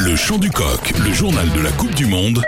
[0.00, 2.40] Le chant du coq, le journal de la Coupe du Monde.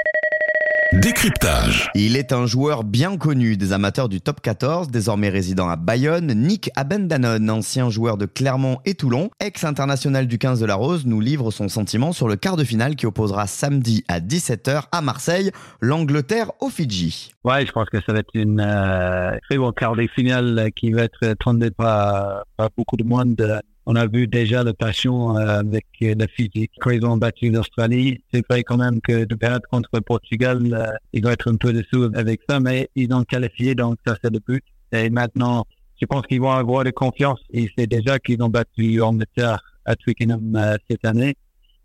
[0.93, 1.91] Décryptage.
[1.97, 6.33] Il est un joueur bien connu des amateurs du top 14, désormais résident à Bayonne.
[6.33, 11.21] Nick Abendanon, ancien joueur de Clermont et Toulon, ex-international du 15 de la Rose, nous
[11.21, 15.51] livre son sentiment sur le quart de finale qui opposera samedi à 17h à Marseille
[15.81, 17.33] l'Angleterre au Fidji.
[17.43, 20.93] Ouais, je pense que ça va être une euh, très bonne quart de finale qui
[20.93, 23.61] va être attendue par, par beaucoup de monde
[23.91, 26.71] on a vu déjà la passion euh, avec la physique.
[26.79, 30.61] Quand ils ont battu l'Australie, c'est vrai quand même que de perdre contre le Portugal,
[30.73, 34.15] euh, ils vont être un peu dessous avec ça, mais ils ont qualifié, donc ça
[34.23, 34.63] c'est le but.
[34.93, 35.67] Et maintenant,
[36.01, 37.41] je pense qu'ils vont avoir de confiance.
[37.51, 41.35] Ils savent déjà qu'ils ont battu Angleterre à Twickenham euh, cette année.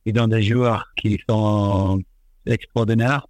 [0.05, 1.99] Ils ont des joueurs qui sont
[2.45, 3.25] extraordinaires.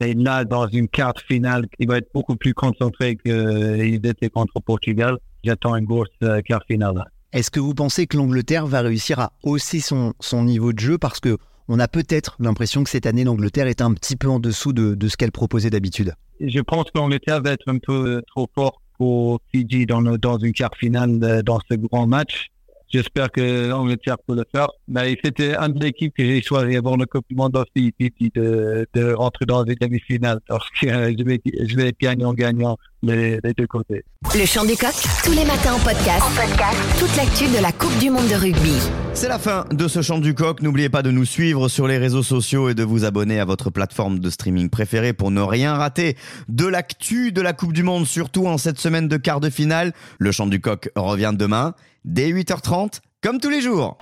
[0.00, 4.60] Et là, dans une carte finale, ils vont être beaucoup plus concentrés qu'ils étaient contre
[4.60, 5.18] Portugal.
[5.44, 6.08] J'attends une grosse
[6.46, 7.04] carte finale.
[7.34, 10.96] Est-ce que vous pensez que l'Angleterre va réussir à hausser son, son niveau de jeu
[10.96, 11.36] parce que
[11.68, 14.94] on a peut-être l'impression que cette année l'Angleterre est un petit peu en dessous de,
[14.94, 16.14] de ce qu'elle proposait d'habitude?
[16.40, 20.54] Je pense que l'Angleterre va être un peu trop fort pour Fiji dans, dans une
[20.54, 22.46] quart finale euh, dans ce grand match.
[22.88, 24.68] J'espère que l'Angleterre peut le faire.
[24.88, 27.94] Mais c'était un de l'équipe que j'ai choisi avant le Coupe du Monde aussi,
[28.34, 29.72] de, de rentrer dans que
[30.86, 34.04] euh, je vais, je vais gagnant-gagnant les, les, deux côtés.
[34.34, 36.22] Le chant du coq, tous les matins en podcast.
[36.22, 36.78] En podcast.
[36.98, 38.74] Toute l'actu de la Coupe du Monde de rugby.
[39.14, 40.62] C'est la fin de ce chant du coq.
[40.62, 43.70] N'oubliez pas de nous suivre sur les réseaux sociaux et de vous abonner à votre
[43.70, 46.16] plateforme de streaming préférée pour ne rien rater
[46.48, 49.92] de l'actu de la Coupe du Monde, surtout en cette semaine de quart de finale.
[50.18, 53.98] Le chant du coq revient demain dès 8h30, comme tous les jours.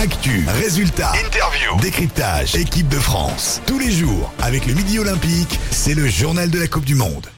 [0.00, 3.60] Actu, résultats, interview, décryptage, équipe de France.
[3.66, 7.26] Tous les jours, avec le Midi Olympique, c'est le journal de la Coupe du Monde.